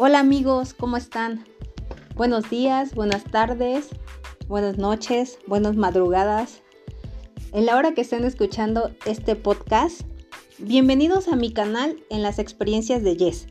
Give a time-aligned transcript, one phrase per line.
[0.00, 1.44] Hola amigos, ¿cómo están?
[2.14, 3.88] Buenos días, buenas tardes,
[4.46, 6.62] buenas noches, buenas madrugadas.
[7.52, 10.02] En la hora que estén escuchando este podcast,
[10.58, 13.48] bienvenidos a mi canal en las experiencias de Yes.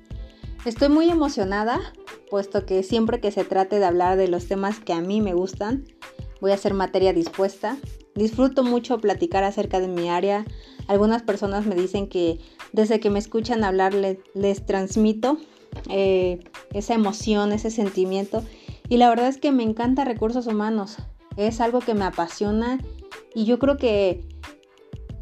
[0.64, 1.82] Estoy muy emocionada,
[2.30, 5.34] puesto que siempre que se trate de hablar de los temas que a mí me
[5.34, 5.84] gustan,
[6.40, 7.76] voy a ser materia dispuesta.
[8.16, 10.46] Disfruto mucho platicar acerca de mi área.
[10.88, 12.40] Algunas personas me dicen que
[12.72, 15.40] desde que me escuchan hablar les, les transmito
[15.90, 16.40] eh,
[16.74, 18.44] esa emoción, ese sentimiento.
[18.90, 20.98] Y la verdad es que me encanta recursos humanos.
[21.36, 22.80] Es algo que me apasiona
[23.36, 24.28] y yo creo que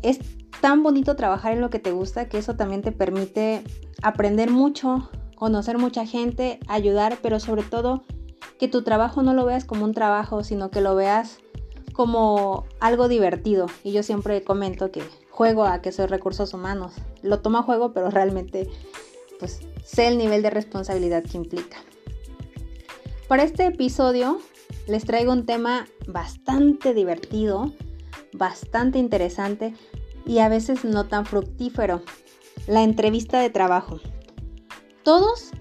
[0.02, 0.20] es
[0.62, 3.64] tan bonito trabajar en lo que te gusta que eso también te permite
[4.02, 8.04] aprender mucho, conocer mucha gente, ayudar, pero sobre todo
[8.58, 11.40] que tu trabajo no lo veas como un trabajo, sino que lo veas
[11.94, 13.68] como algo divertido.
[13.84, 16.94] Y yo siempre comento que juego a que soy recursos humanos.
[17.22, 18.70] Lo tomo a juego, pero realmente
[19.40, 21.78] pues sé el nivel de responsabilidad que implica.
[23.28, 24.40] Para este episodio
[24.88, 27.74] les traigo un tema bastante divertido,
[28.34, 29.74] bastante interesante
[30.26, 32.02] y a veces no tan fructífero,
[32.68, 34.00] la entrevista de trabajo.
[35.04, 35.52] Todos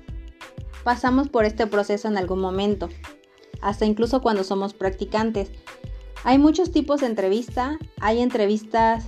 [0.84, 2.88] pasamos por este proceso en algún momento,
[3.60, 5.50] hasta incluso cuando somos practicantes.
[6.24, 9.04] Hay muchos tipos de entrevista, hay entrevistas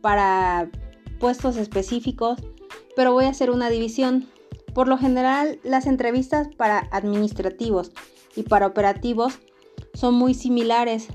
[0.00, 0.70] para
[1.18, 2.38] puestos específicos,
[3.00, 4.28] pero voy a hacer una división.
[4.74, 7.92] Por lo general, las entrevistas para administrativos
[8.36, 9.38] y para operativos
[9.94, 11.08] son muy similares.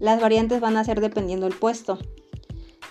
[0.00, 1.98] Las variantes van a ser dependiendo del puesto.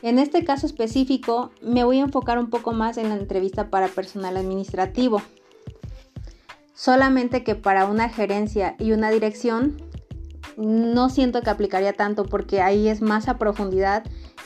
[0.04, 3.88] En este caso específico, me voy a enfocar un poco más en la entrevista para
[3.88, 5.20] personal administrativo.
[6.76, 9.78] Solamente que para una gerencia y una dirección,
[10.58, 14.04] no siento que aplicaría tanto porque ahí es más a profundidad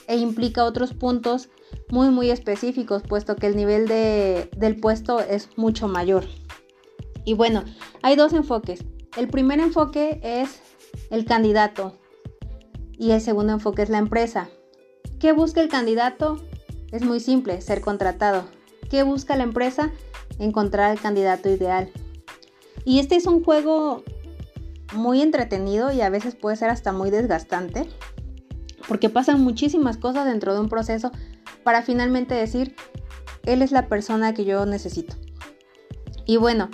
[0.08, 1.50] e implica otros puntos
[1.92, 6.26] muy muy específicos, puesto que el nivel del puesto es mucho mayor.
[7.26, 7.64] Y bueno,
[8.02, 8.84] hay dos enfoques.
[9.18, 10.62] El primer enfoque es
[11.10, 11.98] el candidato
[12.98, 14.50] y el segundo enfoque es la empresa.
[15.20, 16.42] ¿Qué busca el candidato?
[16.92, 18.46] Es muy simple, ser contratado.
[18.90, 19.92] ¿Qué busca la empresa?
[20.40, 21.92] Encontrar el candidato ideal.
[22.86, 24.04] Y este es un juego
[24.94, 27.88] muy entretenido y a veces puede ser hasta muy desgastante,
[28.88, 31.12] porque pasan muchísimas cosas dentro de un proceso
[31.64, 32.76] para finalmente decir,
[33.46, 35.16] él es la persona que yo necesito.
[36.26, 36.70] Y bueno,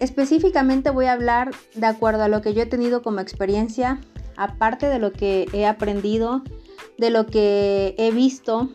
[0.00, 4.00] específicamente voy a hablar de acuerdo a lo que yo he tenido como experiencia,
[4.36, 6.42] aparte de lo que he aprendido,
[6.96, 8.70] de lo que he visto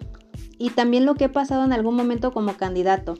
[0.57, 3.15] y también lo que he pasado en algún momento como candidato.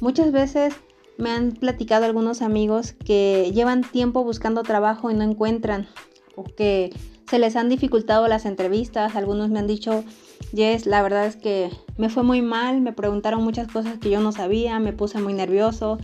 [0.00, 0.74] Muchas veces
[1.18, 5.88] me han platicado algunos amigos que llevan tiempo buscando trabajo y no encuentran
[6.36, 6.92] o que
[7.28, 10.04] se les han dificultado las entrevistas, algunos me han dicho
[10.52, 14.20] Yes, la verdad es que me fue muy mal, me preguntaron muchas cosas que yo
[14.20, 15.98] no sabía, me puse muy nervioso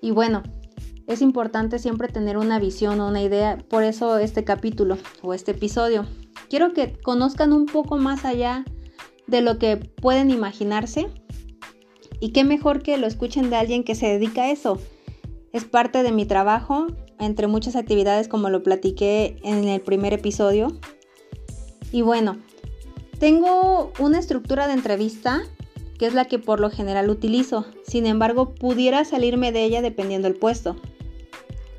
[0.00, 0.42] y bueno,
[1.06, 5.52] es importante siempre tener una visión o una idea, por eso este capítulo o este
[5.52, 6.06] episodio.
[6.48, 8.64] Quiero que conozcan un poco más allá
[9.26, 11.08] de lo que pueden imaginarse
[12.20, 14.78] y qué mejor que lo escuchen de alguien que se dedica a eso.
[15.52, 16.86] Es parte de mi trabajo,
[17.18, 20.68] entre muchas actividades como lo platiqué en el primer episodio.
[21.90, 22.38] Y bueno,
[23.22, 25.42] tengo una estructura de entrevista
[25.96, 30.26] que es la que por lo general utilizo, sin embargo pudiera salirme de ella dependiendo
[30.26, 30.74] del puesto.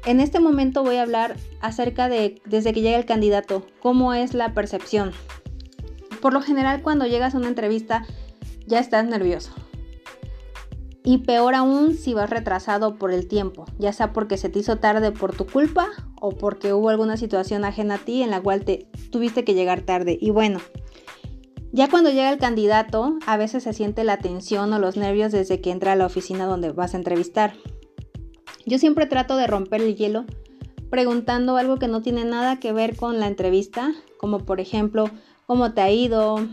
[0.06, 4.34] En este momento voy a hablar acerca de desde que llega el candidato, cómo es
[4.34, 5.12] la percepción.
[6.22, 8.06] Por lo general cuando llegas a una entrevista
[8.66, 9.52] ya estás nervioso.
[11.04, 14.78] Y peor aún si vas retrasado por el tiempo, ya sea porque se te hizo
[14.78, 15.90] tarde por tu culpa
[16.22, 19.81] o porque hubo alguna situación ajena a ti en la cual te tuviste que llegar
[19.81, 20.18] tarde.
[20.22, 20.62] Y bueno,
[21.74, 25.60] ya cuando llega el candidato, a veces se siente la tensión o los nervios desde
[25.60, 27.56] que entra a la oficina donde vas a entrevistar.
[28.68, 30.26] Yo siempre trato de romper el hielo
[30.92, 35.10] preguntando algo que no tiene nada que ver con la entrevista, como por ejemplo,
[35.48, 36.48] ¿cómo te ha ido?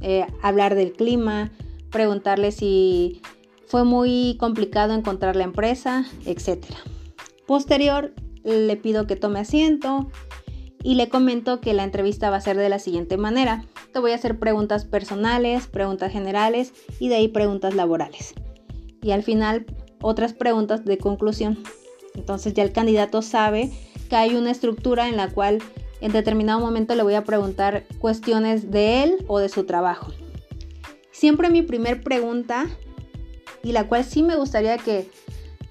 [0.00, 1.52] Eh, hablar del clima,
[1.90, 3.22] preguntarle si
[3.68, 6.64] fue muy complicado encontrar la empresa, etc.
[7.46, 8.12] Posterior,
[8.42, 10.10] le pido que tome asiento
[10.86, 13.64] y le comento que la entrevista va a ser de la siguiente manera
[14.00, 18.34] voy a hacer preguntas personales, preguntas generales y de ahí preguntas laborales.
[19.02, 19.66] Y al final
[20.00, 21.58] otras preguntas de conclusión.
[22.14, 23.70] Entonces ya el candidato sabe
[24.08, 25.62] que hay una estructura en la cual
[26.00, 30.12] en determinado momento le voy a preguntar cuestiones de él o de su trabajo.
[31.10, 32.66] Siempre mi primer pregunta
[33.62, 35.10] y la cual sí me gustaría que,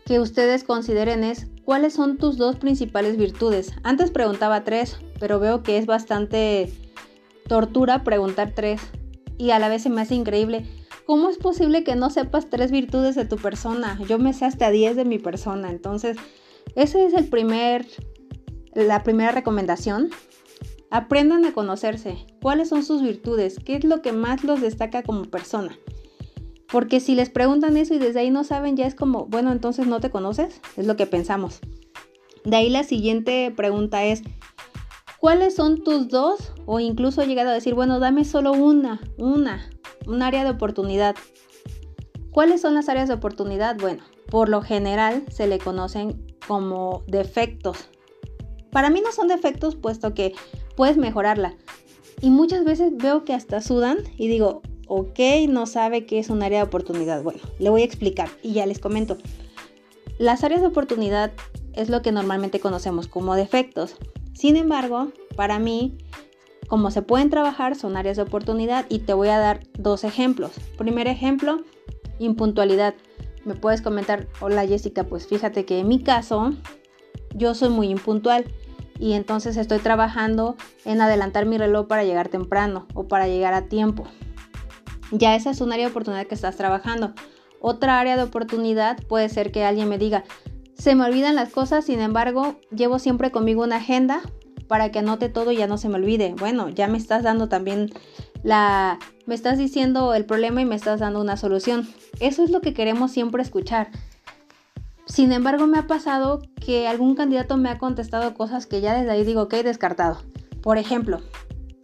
[0.06, 3.74] que ustedes consideren es cuáles son tus dos principales virtudes.
[3.84, 6.72] Antes preguntaba tres, pero veo que es bastante
[7.48, 8.82] tortura preguntar tres
[9.38, 10.66] y a la vez se me hace increíble
[11.06, 14.00] ¿Cómo es posible que no sepas tres virtudes de tu persona?
[14.10, 15.70] Yo me sé hasta diez de mi persona.
[15.70, 16.18] Entonces,
[16.76, 17.86] ese es el primer,
[18.74, 20.10] la primera recomendación.
[20.90, 22.26] Aprendan a conocerse.
[22.42, 23.60] ¿Cuáles son sus virtudes?
[23.64, 25.78] ¿Qué es lo que más los destaca como persona?
[26.72, 29.88] Porque si les preguntan eso y desde ahí no saben, ya es como, bueno, entonces
[29.88, 30.62] no te conoces.
[30.78, 31.60] Es lo que pensamos.
[32.44, 34.22] De ahí la siguiente pregunta es,
[35.20, 36.54] ¿cuáles son tus dos?
[36.66, 39.70] O incluso he llegado a decir, bueno, dame solo una, una,
[40.08, 41.16] un área de oportunidad.
[42.32, 43.78] ¿Cuáles son las áreas de oportunidad?
[43.80, 47.90] Bueno, por lo general se le conocen como defectos.
[48.72, 50.34] Para mí no son defectos puesto que
[50.76, 51.56] puedes mejorarla.
[52.22, 56.44] Y muchas veces veo que hasta sudan y digo, ok, no sabe qué es un
[56.44, 57.24] área de oportunidad.
[57.24, 59.18] Bueno, le voy a explicar y ya les comento.
[60.18, 61.32] Las áreas de oportunidad
[61.74, 63.96] es lo que normalmente conocemos como defectos.
[64.34, 65.98] Sin embargo, para mí
[66.68, 70.52] como se pueden trabajar son áreas de oportunidad y te voy a dar dos ejemplos.
[70.78, 71.62] Primer ejemplo,
[72.20, 72.96] impuntualidad.
[73.44, 76.54] Me puedes comentar, hola Jessica, pues fíjate que en mi caso
[77.36, 78.46] yo soy muy impuntual
[78.98, 80.56] y entonces estoy trabajando
[80.86, 84.06] en adelantar mi reloj para llegar temprano o para llegar a tiempo.
[85.12, 87.14] Ya esa es un área de oportunidad que estás trabajando.
[87.60, 90.24] Otra área de oportunidad puede ser que alguien me diga,
[90.78, 94.22] se me olvidan las cosas, sin embargo, llevo siempre conmigo una agenda
[94.68, 96.36] para que anote todo y ya no se me olvide.
[96.38, 97.92] Bueno, ya me estás dando también
[98.44, 99.00] la...
[99.26, 101.88] me estás diciendo el problema y me estás dando una solución.
[102.20, 103.90] Eso es lo que queremos siempre escuchar.
[105.06, 109.12] Sin embargo, me ha pasado que algún candidato me ha contestado cosas que ya desde
[109.12, 110.22] ahí digo que he descartado.
[110.62, 111.22] Por ejemplo,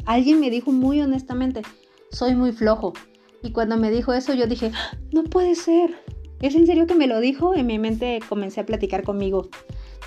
[0.05, 1.61] alguien me dijo muy honestamente,
[2.11, 2.93] soy muy flojo.
[3.43, 5.95] Y cuando me dijo eso yo dije, ah, no puede ser.
[6.41, 7.55] ¿Es en serio que me lo dijo?
[7.55, 9.49] En mi mente comencé a platicar conmigo.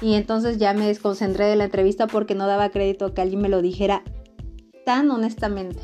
[0.00, 3.48] Y entonces ya me desconcentré de la entrevista porque no daba crédito que alguien me
[3.48, 4.02] lo dijera
[4.84, 5.80] tan honestamente.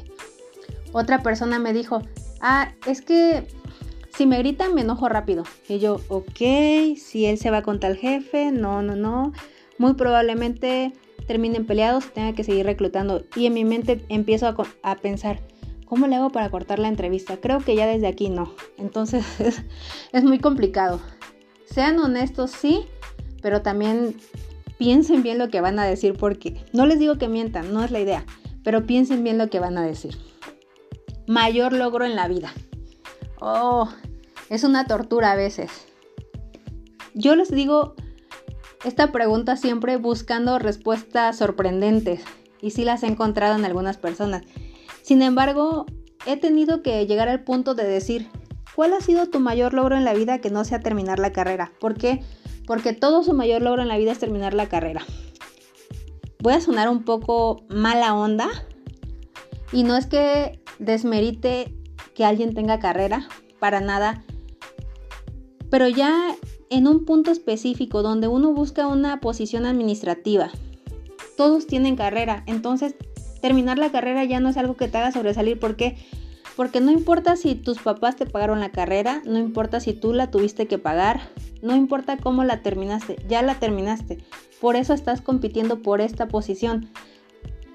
[0.93, 2.03] Otra persona me dijo,
[2.41, 3.47] ah, es que
[4.17, 5.45] si me gritan me enojo rápido.
[5.69, 9.33] Y yo, ok, si él se va con tal jefe, no, no, no.
[9.79, 10.93] Muy probablemente
[11.27, 13.25] terminen peleados y tenga que seguir reclutando.
[13.37, 15.41] Y en mi mente empiezo a, a pensar,
[15.91, 17.39] ¿cómo le hago para cortar la entrevista?
[17.39, 18.55] Creo que ya desde aquí no.
[18.79, 19.25] Entonces
[20.13, 21.01] es, muy complicado.
[21.67, 22.87] Sean honestos, sí,
[23.43, 24.15] pero también
[24.79, 27.91] piensen bien lo que van a decir porque no les digo que mientan, no es
[27.91, 28.25] la idea,
[28.63, 30.17] pero piensen bien lo que van a decir.
[31.27, 32.53] Mayor logro en la vida.
[33.41, 33.89] Oh,
[34.49, 35.89] es una tortura a veces.
[37.15, 37.97] Yo les digo
[38.85, 42.23] esta pregunta siempre buscando respuestas sorprendentes
[42.61, 44.43] y sí las he encontrado en algunas personas.
[45.03, 45.87] Sin embargo,
[46.27, 48.29] he tenido que llegar al punto de decir,
[48.75, 51.73] ¿cuál ha sido tu mayor logro en la vida que no sea terminar la carrera?
[51.81, 52.23] ¿Por qué?
[52.71, 55.05] porque todo su mayor logro en la vida es terminar la carrera.
[56.39, 58.49] Voy a sonar un poco mala onda
[59.73, 61.75] y no es que desmerite
[62.15, 63.27] que alguien tenga carrera,
[63.59, 64.23] para nada,
[65.69, 66.37] pero ya
[66.71, 70.51] en un punto específico donde uno busca una posición administrativa,
[71.37, 72.95] todos tienen carrera, entonces
[73.41, 75.97] terminar la carrera ya no es algo que te haga sobresalir, ¿por qué?
[76.57, 80.31] Porque no importa si tus papás te pagaron la carrera, no importa si tú la
[80.31, 81.21] tuviste que pagar,
[81.63, 84.19] no importa cómo la terminaste, ya la terminaste.
[84.61, 86.91] Por eso estás compitiendo por esta posición.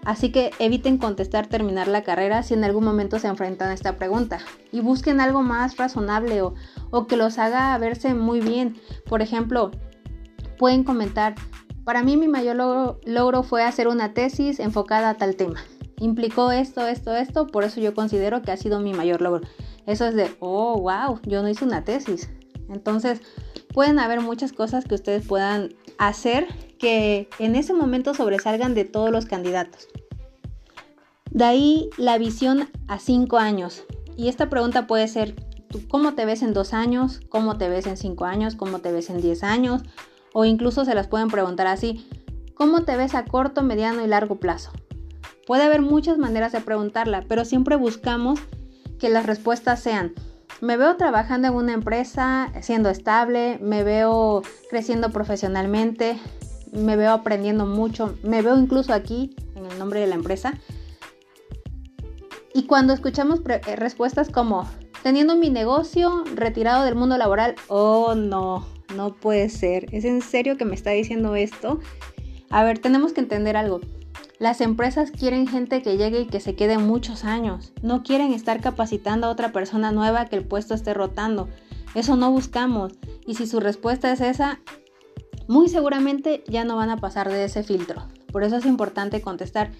[0.05, 3.97] Así que eviten contestar terminar la carrera si en algún momento se enfrentan a esta
[3.97, 4.37] pregunta.
[4.71, 6.53] Y busquen algo más razonable o,
[7.07, 8.77] que los haga verse muy bien.
[9.09, 9.71] Por ejemplo,
[10.59, 11.33] pueden comentar,
[11.85, 12.57] para mí mi mayor
[13.05, 15.63] logro, fue hacer una tesis enfocada a tal tema.
[15.99, 19.47] Implicó esto, esto, esto, por eso yo considero que ha sido mi mayor logro.
[19.85, 22.29] Eso es de, oh, wow, yo no hice una tesis.
[22.69, 23.21] Entonces,
[23.71, 26.47] pueden haber muchas cosas que ustedes puedan hacer
[26.79, 29.87] que en ese momento sobresalgan de todos los candidatos.
[31.29, 33.83] De ahí la visión a cinco años.
[34.17, 35.35] Y esta pregunta puede ser,
[35.87, 37.21] ¿cómo te ves en dos años?
[37.29, 38.55] ¿Cómo te ves en cinco años?
[38.55, 39.83] ¿Cómo te ves en diez años?
[40.37, 42.05] O incluso se las pueden preguntar así,
[42.55, 44.69] ¿cómo te ves a corto, mediano y largo plazo?
[45.47, 48.41] Puede haber muchas maneras de preguntarla, pero siempre buscamos
[48.99, 50.13] que las respuestas sean,
[50.59, 56.19] me veo trabajando en una empresa, siendo estable, me veo creciendo profesionalmente,
[56.73, 60.59] me veo aprendiendo mucho, me veo incluso aquí en el nombre de la empresa.
[62.53, 64.69] Y cuando escuchamos eh, respuestas como
[65.01, 69.87] teniendo mi negocio, retirado del mundo laboral, oh no, no puede ser.
[69.93, 71.79] ¿Es en serio que me está diciendo esto?
[72.49, 73.81] A ver, tenemos que entender algo.
[74.37, 77.71] Las empresas quieren gente que llegue y que se quede muchos años.
[77.81, 81.47] No quieren estar capacitando a otra persona nueva que el puesto esté rotando.
[81.93, 82.93] Eso no buscamos.
[83.25, 84.59] Y si su respuesta es esa,
[85.47, 88.07] muy seguramente ya no van a pasar de ese filtro.
[88.31, 89.71] Por eso es importante contestar.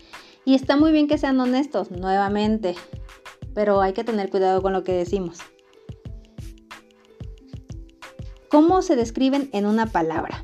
[0.46, 2.76] Y está muy bien que sean honestos, nuevamente.
[3.54, 5.40] Pero hay que tener cuidado con lo que decimos.
[8.50, 10.44] ¿Cómo se describen en una palabra?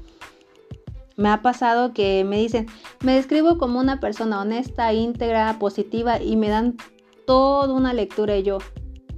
[1.17, 2.67] Me ha pasado que me dicen,
[3.03, 6.77] me describo como una persona honesta, íntegra, positiva y me dan
[7.25, 8.57] toda una lectura y yo,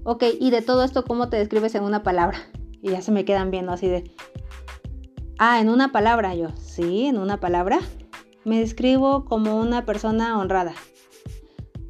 [0.03, 2.37] ok, y de todo esto, ¿cómo te describes en una palabra?
[2.81, 4.11] Y ya se me quedan viendo así de,
[5.39, 7.79] ah, en una palabra yo, sí, en una palabra.
[8.43, 10.73] Me describo como una persona honrada.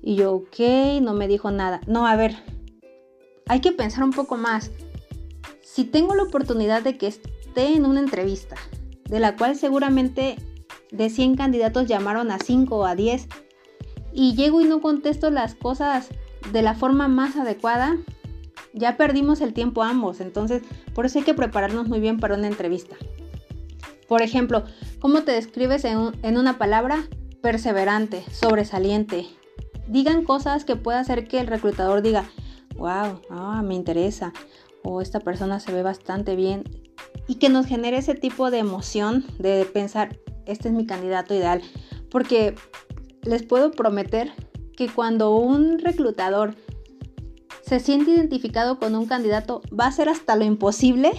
[0.03, 0.59] Y yo, ok,
[1.01, 1.81] no me dijo nada.
[1.87, 2.35] No, a ver,
[3.47, 4.69] hay que pensar un poco más.
[5.73, 8.57] Si tengo la oportunidad de que esté en una entrevista,
[9.05, 10.35] de la cual seguramente
[10.91, 13.27] de 100 candidatos llamaron a 5 o a 10,
[14.13, 16.09] y llego y no contesto las cosas
[16.51, 17.97] de la forma más adecuada,
[18.73, 20.21] ya perdimos el tiempo ambos.
[20.21, 20.61] Entonces,
[20.93, 22.95] por eso hay que prepararnos muy bien para una entrevista.
[24.07, 24.65] Por ejemplo,
[24.99, 27.07] ¿cómo te describes en, una palabra?
[27.41, 29.25] Perseverante, sobresaliente.
[29.87, 32.25] Digan cosas que pueda hacer que el reclutador diga,
[32.75, 34.33] wow, ah, me interesa,
[34.83, 36.63] o esta persona se ve bastante bien,
[37.27, 41.61] y que nos genere ese tipo de emoción de pensar, este es mi candidato ideal,
[42.09, 42.55] porque
[43.23, 44.31] les puedo prometer
[44.75, 46.55] que cuando un reclutador
[47.61, 51.11] se siente identificado con un candidato, va a hacer hasta lo imposible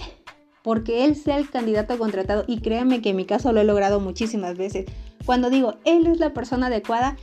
[0.65, 2.43] porque él sea el candidato contratado.
[2.47, 4.85] Y créanme que en mi caso lo he logrado muchísimas veces.
[5.23, 7.17] Cuando digo, él es la persona adecuada,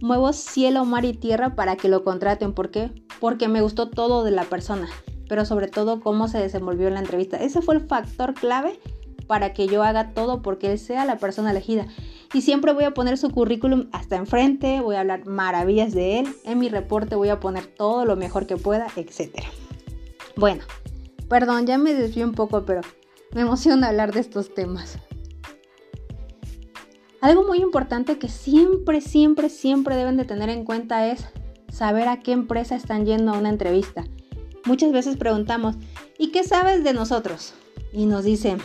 [0.00, 2.54] muevo cielo, mar y tierra para que lo contraten.
[2.54, 2.90] ¿Por qué?
[3.20, 4.88] Porque me gustó todo de la persona,
[5.28, 7.36] pero sobre todo cómo se desenvolvió en la entrevista.
[7.36, 8.78] Ese fue el factor clave
[9.26, 11.86] para que yo haga todo porque él sea la persona elegida.
[12.32, 16.28] Y siempre voy a poner su currículum hasta enfrente, voy a hablar maravillas de él,
[16.44, 19.44] en mi reporte voy a poner todo lo mejor que pueda, etc.
[20.36, 20.64] Bueno,
[21.28, 22.82] perdón, ya me desvío un poco, pero
[23.32, 24.98] me emociona hablar de estos temas.
[27.20, 31.26] Algo muy importante que siempre, siempre, siempre deben de tener en cuenta es
[31.68, 34.04] saber a qué empresa están yendo a una entrevista.
[34.66, 35.76] Muchas veces preguntamos,
[36.18, 37.54] ¿y qué sabes de nosotros?
[37.92, 38.58] Y nos dicen,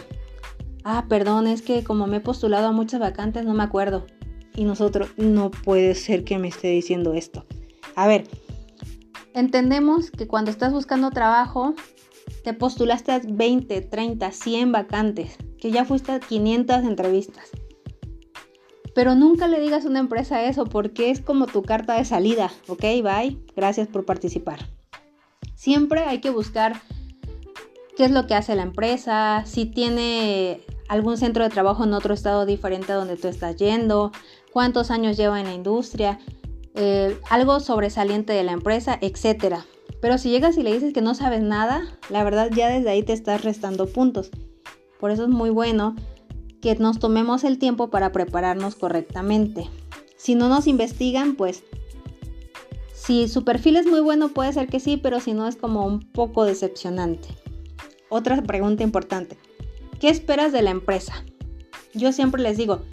[0.83, 4.07] ah, perdón, es que como me he postulado a muchas vacantes no me acuerdo.
[4.55, 7.45] Y nosotros, no puede ser que me esté diciendo esto.
[7.95, 8.27] A ver,
[9.35, 11.75] entendemos que cuando estás buscando trabajo,
[12.43, 17.51] te postulaste a 20, 30, 100 vacantes, que ya fuiste a 500 entrevistas.
[18.95, 22.51] Pero nunca le digas a una empresa eso porque es como tu carta de salida.
[22.67, 24.80] Ok, bye, gracias por participar.
[25.55, 26.81] Siempre hay que buscar
[27.95, 32.13] qué es lo que hace la empresa, si tiene algún centro de trabajo en otro
[32.13, 34.11] estado diferente a donde tú estás yendo,
[34.51, 36.19] cuántos años lleva en la industria,
[36.75, 39.57] eh, algo sobresaliente de la empresa, etc.
[40.01, 43.03] Pero si llegas y le dices que no sabes nada, la verdad ya desde ahí
[43.03, 44.31] te estás restando puntos.
[44.99, 45.95] Por eso es muy bueno
[46.61, 49.69] que nos tomemos el tiempo para prepararnos correctamente.
[50.17, 51.63] Si no nos investigan, pues
[53.03, 55.87] si su perfil es muy bueno puede ser que sí, pero si no es como
[55.87, 57.29] un poco decepcionante.
[58.09, 59.39] Otra pregunta importante.
[59.99, 61.25] ¿Qué esperas de la empresa?
[61.95, 62.83] Yo siempre les digo,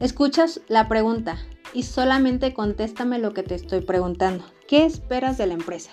[0.00, 1.38] escuchas la pregunta
[1.72, 4.44] y solamente contéstame lo que te estoy preguntando.
[4.66, 5.92] ¿Qué esperas de la empresa?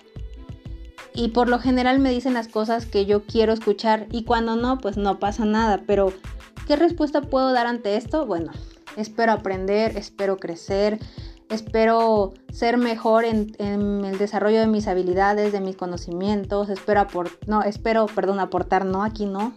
[1.14, 4.80] Y por lo general me dicen las cosas que yo quiero escuchar y cuando no,
[4.80, 5.84] pues no pasa nada.
[5.86, 6.12] Pero,
[6.68, 8.26] ¿qué respuesta puedo dar ante esto?
[8.26, 8.52] Bueno,
[8.98, 11.00] espero aprender, espero crecer,
[11.50, 17.08] espero ser mejor en, el desarrollo de mis habilidades, de mis conocimientos, espero
[17.48, 19.54] no, espero, perdón, aportar, no, aquí no.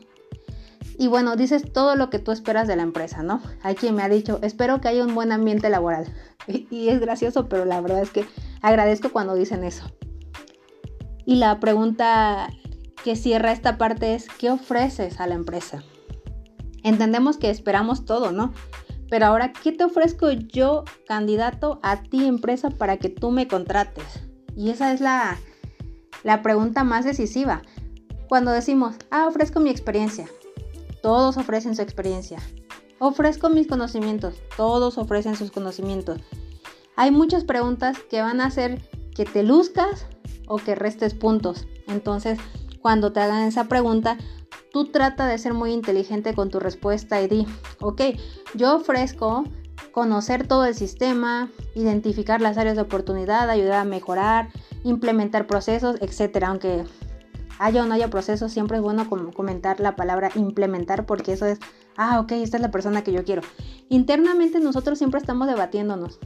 [0.98, 3.40] Y bueno, dices todo lo que tú esperas de la empresa, ¿no?
[3.62, 6.12] Hay quien me ha dicho, espero que haya un buen ambiente laboral.
[6.46, 8.24] y es gracioso, pero la verdad es que
[8.62, 9.84] agradezco cuando dicen eso.
[11.24, 12.48] Y la pregunta
[13.04, 15.84] que cierra esta parte es, ¿qué ofreces a la empresa?
[16.82, 18.52] Entendemos que esperamos todo, ¿no?
[19.10, 24.04] Pero ahora, ¿qué te ofrezco yo, candidato, a ti, empresa, para que tú me contrates?
[24.56, 25.38] Y esa es la,
[26.24, 27.62] la pregunta más decisiva.
[28.28, 30.28] Cuando decimos, ah, ofrezco mi experiencia,
[31.02, 32.38] todos ofrecen su experiencia.
[32.98, 36.20] Ofrezco mis conocimientos, todos ofrecen sus conocimientos.
[36.96, 38.82] Hay muchas preguntas que van a hacer
[39.14, 40.06] que te luzcas
[40.48, 41.66] o que restes puntos.
[41.86, 42.38] Entonces,
[42.82, 44.18] cuando te hagan esa pregunta,
[44.78, 47.46] tú trata de ser muy inteligente con tu respuesta y di,
[47.80, 48.00] ok,
[48.54, 49.42] yo ofrezco
[49.90, 54.50] conocer todo el sistema, identificar las áreas de oportunidad, ayudar a mejorar,
[54.84, 56.44] implementar procesos, etc.
[56.44, 56.84] Aunque
[57.58, 61.58] haya o no haya procesos, siempre es bueno comentar la palabra implementar porque eso es,
[61.96, 63.42] ah, ok, esta es la persona que yo quiero.
[63.88, 66.20] Internamente nosotros siempre estamos debatiéndonos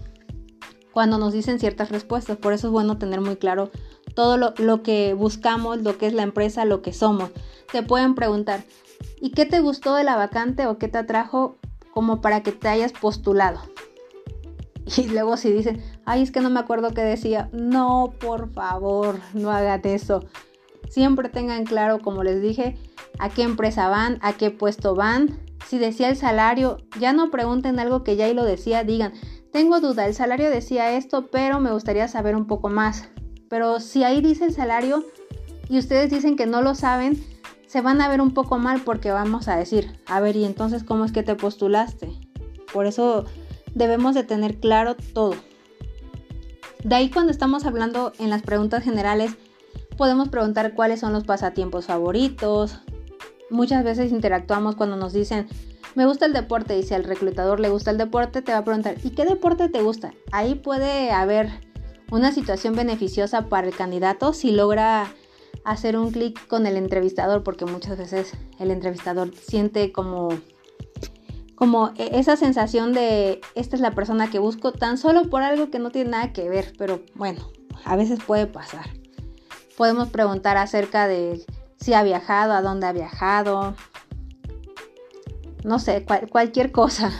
[0.92, 3.70] cuando nos dicen ciertas respuestas, por eso es bueno tener muy claro
[4.14, 7.30] todo lo, lo que buscamos, lo que es la empresa, lo que somos
[7.72, 8.62] te pueden preguntar,
[9.20, 11.56] ¿y qué te gustó de la vacante o qué te atrajo
[11.92, 13.60] como para que te hayas postulado?
[14.96, 19.20] Y luego si dicen, ay, es que no me acuerdo qué decía, no, por favor,
[19.32, 20.24] no hagan eso.
[20.90, 22.76] Siempre tengan claro, como les dije,
[23.20, 25.38] a qué empresa van, a qué puesto van.
[25.68, 29.12] Si decía el salario, ya no pregunten algo que ya ahí lo decía, digan,
[29.52, 33.08] tengo duda, el salario decía esto, pero me gustaría saber un poco más.
[33.52, 35.04] Pero si ahí dice el salario
[35.68, 37.22] y ustedes dicen que no lo saben,
[37.66, 40.84] se van a ver un poco mal porque vamos a decir, a ver, ¿y entonces
[40.84, 42.18] cómo es que te postulaste?
[42.72, 43.26] Por eso
[43.74, 45.34] debemos de tener claro todo.
[46.82, 49.32] De ahí cuando estamos hablando en las preguntas generales,
[49.98, 52.80] podemos preguntar cuáles son los pasatiempos favoritos.
[53.50, 55.46] Muchas veces interactuamos cuando nos dicen,
[55.94, 58.64] me gusta el deporte y si al reclutador le gusta el deporte, te va a
[58.64, 60.14] preguntar, ¿y qué deporte te gusta?
[60.30, 61.70] Ahí puede haber
[62.12, 65.10] una situación beneficiosa para el candidato si logra
[65.64, 70.28] hacer un clic con el entrevistador, porque muchas veces el entrevistador siente como
[71.54, 75.70] como e, esa sensación de esta es la persona que busco tan solo por algo
[75.70, 77.50] que no tiene nada que ver, pero bueno,
[77.84, 78.90] a veces puede pasar.
[79.78, 81.42] Podemos preguntar acerca de
[81.80, 83.74] si ha viajado, a dónde ha viajado,
[85.64, 87.10] no sé, cualquier cosa.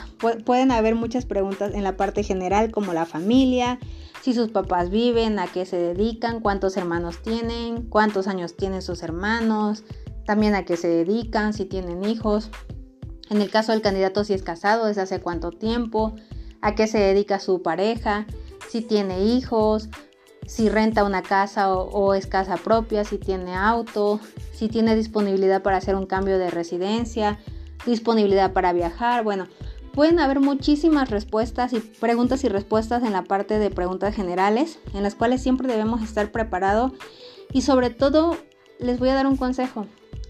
[0.44, 3.78] pueden haber muchas preguntas en la parte general como la familia,
[4.22, 9.02] si sus papás viven, a qué se dedican, cuántos hermanos tienen, cuántos años tienen sus
[9.02, 9.84] hermanos,
[10.24, 12.50] también a qué se dedican, si tienen hijos.
[13.30, 16.14] En el caso del candidato, si es casado, desde hace cuánto tiempo,
[16.60, 18.26] a qué se dedica su pareja,
[18.68, 19.88] si tiene hijos,
[20.46, 24.20] si renta una casa o, es casa propia, si tiene auto,
[24.52, 27.38] si tiene disponibilidad para hacer un cambio de residencia,
[27.86, 29.24] disponibilidad para viajar.
[29.24, 29.46] Bueno,
[29.92, 35.02] pueden haber muchísimas respuestas y preguntas y respuestas en la parte de preguntas generales, en
[35.02, 36.92] las cuales siempre debemos estar preparados
[37.52, 38.36] y sobre todo
[38.78, 39.86] les voy a dar un consejo.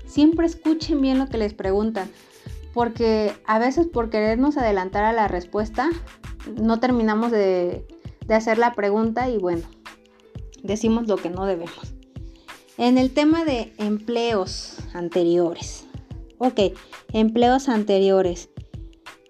[0.07, 2.11] Siempre escuchen bien lo que les preguntan
[2.73, 5.91] porque a veces por querernos adelantar a la respuesta,
[6.61, 7.87] no terminamos de,
[8.29, 9.63] hacer la pregunta y bueno,
[10.63, 11.95] decimos lo que no debemos.
[12.79, 15.82] En el tema de empleos anteriores,
[16.43, 16.77] ok,
[17.13, 18.51] empleos anteriores.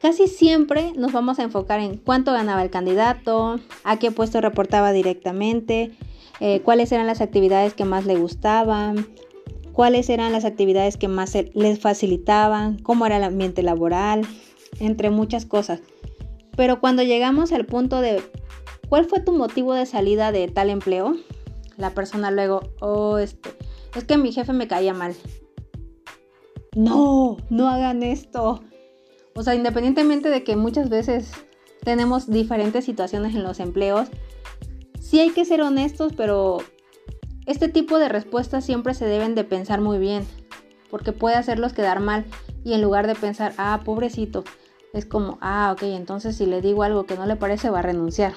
[0.01, 4.93] Casi siempre nos vamos a enfocar en cuánto ganaba el candidato, a qué puesto reportaba
[4.93, 5.93] directamente,
[6.41, 9.07] eh, cuáles eran las actividades que más le gustaban,
[9.73, 14.27] cuáles eran las actividades que más les facilitaban, cómo era el ambiente laboral,
[14.81, 15.81] entre muchas cosas.
[16.57, 18.23] Pero cuando llegamos al punto de
[18.89, 21.15] cuál fue tu motivo de salida de tal empleo,
[21.77, 23.51] la persona luego, oh, este,
[23.95, 25.15] es que mi jefe me caía mal.
[26.75, 28.63] No, no hagan esto.
[29.35, 31.33] O sea, independientemente de que muchas veces
[31.85, 34.09] tenemos diferentes situaciones en los empleos,
[35.01, 36.59] sí hay que ser honestos, pero
[37.47, 40.25] este tipo de respuestas siempre se deben de pensar muy bien,
[40.91, 42.25] porque puede hacerlos quedar mal
[42.65, 44.45] y en lugar de pensar, ah, pobrecito,
[44.93, 47.83] es como, ah, ok, entonces si le digo algo que no le parece va a
[47.83, 48.35] renunciar.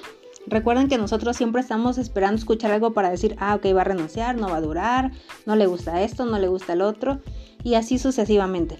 [0.48, 4.36] Recuerden que nosotros siempre estamos esperando escuchar algo para decir, ah, ok, va a renunciar,
[4.36, 5.12] no va a durar,
[5.46, 7.20] no le gusta esto, no le gusta el otro,
[7.66, 8.78] y así sucesivamente.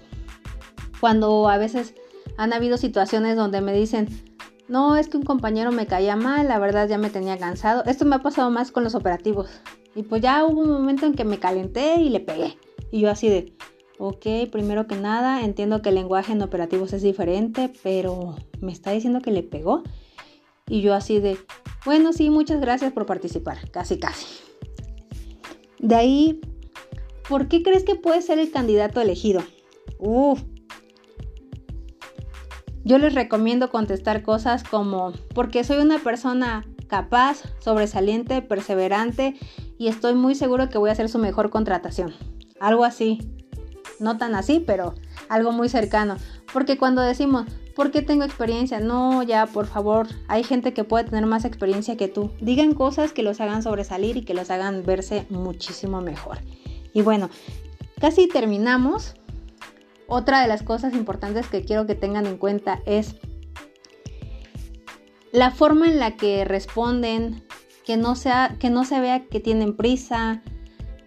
[1.00, 1.92] Cuando a veces
[2.38, 4.08] han habido situaciones donde me dicen,
[4.68, 7.82] no, es que un compañero me caía mal, la verdad ya me tenía cansado.
[7.84, 9.50] Esto me ha pasado más con los operativos.
[9.96, 12.56] Y pues ya hubo un momento en que me calenté y le pegué.
[12.92, 13.52] Y yo así de,
[13.98, 18.92] ok, primero que nada, entiendo que el lenguaje en operativos es diferente, pero me está
[18.92, 19.82] diciendo que le pegó.
[20.68, 21.38] Y yo así de,
[21.84, 24.26] bueno, sí, muchas gracias por participar, casi, casi.
[25.80, 26.40] De ahí,
[27.28, 29.42] ¿por qué crees que puede ser el candidato elegido?
[29.98, 30.42] Uf.
[32.84, 39.34] Yo les recomiendo contestar cosas como, porque soy una persona capaz, sobresaliente, perseverante
[39.76, 42.14] y estoy muy seguro que voy a ser su mejor contratación.
[42.60, 43.18] Algo así.
[43.98, 44.94] No tan así, pero
[45.28, 46.16] algo muy cercano.
[46.52, 48.78] Porque cuando decimos, ¿por qué tengo experiencia?
[48.78, 52.30] No, ya, por favor, hay gente que puede tener más experiencia que tú.
[52.40, 56.38] Digan cosas que los hagan sobresalir y que los hagan verse muchísimo mejor.
[56.96, 57.28] Y bueno,
[58.00, 59.16] casi terminamos.
[60.08, 63.16] Otra de las cosas importantes que quiero que tengan en cuenta es
[65.30, 67.44] la forma en la que responden,
[67.84, 70.42] que no, sea, que no se vea que tienen prisa.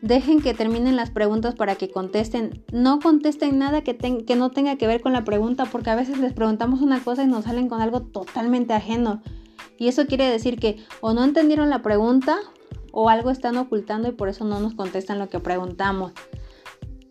[0.03, 2.63] Dejen que terminen las preguntas para que contesten.
[2.71, 6.19] No contesten nada que, que no tenga que ver con la pregunta porque a veces
[6.19, 9.23] les preguntamos una cosa y nos salen con algo totalmente ajeno.
[9.79, 12.37] Y eso quiere decir que o no entendieron la pregunta
[12.91, 16.13] o algo están ocultando y por eso no nos contestan lo que preguntamos.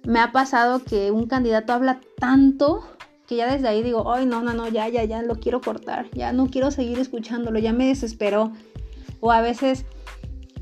[0.05, 2.83] Me ha pasado que un candidato habla tanto
[3.27, 6.11] que ya desde ahí digo, ay, no, no, no, ya, ya, ya lo quiero cortar,
[6.13, 8.53] ya no quiero seguir escuchándolo, ya me desesperó.
[9.21, 9.85] O a veces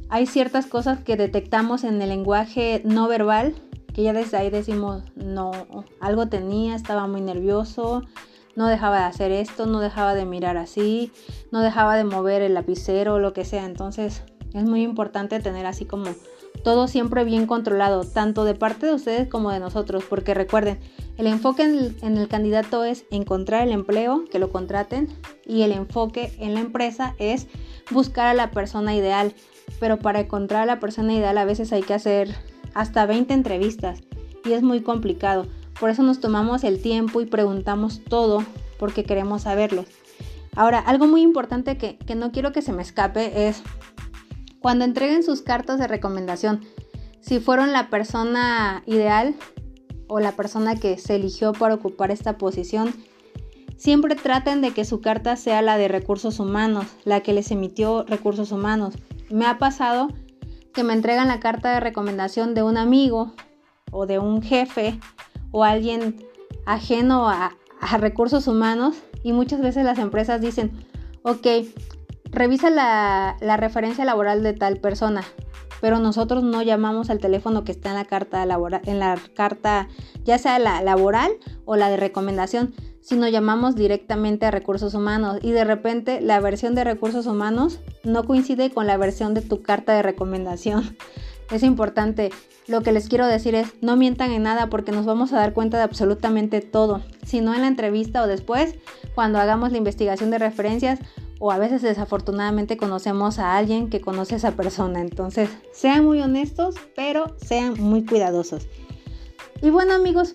[0.09, 3.55] hay ciertas cosas que detectamos en el lenguaje no verbal
[3.97, 5.53] que ya desde ahí decimos, no,
[6.01, 8.03] algo tenía, estaba muy nervioso,
[8.55, 11.13] no dejaba de hacer esto, no dejaba de mirar así,
[11.51, 13.65] no dejaba de mover el lapicero o lo que sea.
[13.65, 14.23] Entonces
[14.59, 16.07] es muy importante tener así como
[16.63, 20.79] todo siempre bien controlado, tanto de parte de ustedes como de nosotros, porque recuerden,
[21.17, 25.09] el enfoque en el, candidato es encontrar el empleo, que lo contraten,
[25.47, 27.47] y el enfoque en la empresa es
[27.91, 29.35] buscar a la persona ideal.
[29.81, 32.35] Pero para encontrar a la persona ideal a veces hay que hacer
[32.75, 34.03] hasta 20 entrevistas
[34.45, 35.47] y es muy complicado.
[35.81, 38.45] Por eso nos tomamos el tiempo y preguntamos todo
[38.79, 39.85] porque queremos saberlo.
[40.55, 43.63] Ahora, algo muy importante que, que no quiero que se me escape es
[44.67, 46.65] cuando entreguen sus cartas de recomendación,
[47.21, 49.37] si fueron la persona ideal
[50.09, 52.93] o la persona que se eligió para ocupar esta posición,
[53.77, 58.03] siempre traten de que su carta sea la de recursos humanos, la que les emitió
[58.09, 58.95] recursos humanos.
[59.31, 60.09] Me ha pasado
[60.75, 63.35] que me entregan la carta de recomendación de un amigo
[63.93, 64.99] o de un jefe
[65.53, 66.27] o alguien
[66.65, 67.57] ajeno a,
[68.01, 70.73] recursos humanos y muchas veces las empresas dicen,
[71.23, 71.47] ok,
[72.31, 75.23] revisa la, referencia laboral de tal persona,
[75.81, 79.89] pero nosotros no llamamos al teléfono que está en la carta laboral, en la carta,
[80.25, 81.33] ya sea la laboral
[81.65, 86.75] o la de recomendación, sino llamamos directamente a recursos humanos y de repente la versión
[86.75, 90.97] de recursos humanos no coincide con la versión de tu carta de recomendación.
[91.51, 92.31] Es importante.
[92.67, 95.53] Lo que les quiero decir es, no mientan en nada porque nos vamos a dar
[95.53, 97.03] cuenta de absolutamente todo.
[97.25, 98.75] Si no en la entrevista o después,
[99.17, 101.01] cuando hagamos la investigación de referencias
[101.39, 105.01] o a veces desafortunadamente conocemos a alguien que conoce a esa persona.
[105.01, 108.69] Entonces, sean muy honestos, pero sean muy cuidadosos.
[109.63, 110.35] Y bueno amigos,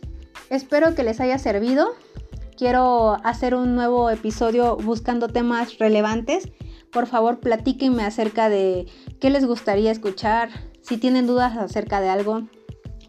[0.49, 1.89] espero que les haya servido.
[2.57, 6.49] Quiero hacer un nuevo episodio buscando temas relevantes.
[6.91, 8.87] Por favor, platíquenme acerca de
[9.19, 10.49] qué les gustaría escuchar.
[10.81, 12.47] Si tienen dudas acerca de algo,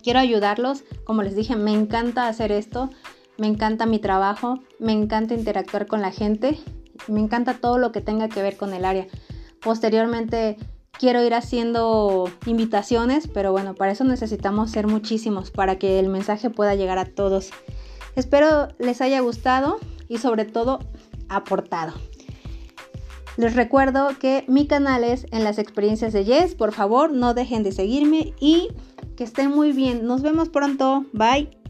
[0.02, 0.84] quiero ayudarlos.
[1.04, 2.90] Como les dije, me encanta hacer esto.
[3.42, 4.60] Me encanta mi trabajo.
[4.78, 6.58] Me encanta interactuar con la gente
[7.08, 9.06] me encanta todo lo que tenga que ver con el área.
[9.60, 10.56] Posteriormente
[10.98, 16.50] quiero ir haciendo invitaciones, pero bueno, para eso necesitamos ser muchísimos para que el mensaje
[16.50, 17.50] pueda llegar a todos.
[18.16, 19.78] Espero les haya gustado
[20.08, 20.80] y sobre todo
[21.28, 21.94] aportado.
[23.38, 26.54] Les recuerdo que mi canal es en las experiencias de Yes.
[26.54, 28.68] Por favor, no dejen de seguirme y
[29.16, 30.06] que estén muy bien.
[30.06, 31.06] Nos vemos pronto.
[31.14, 31.61] Bye.